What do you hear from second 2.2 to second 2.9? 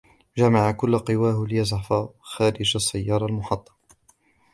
خارج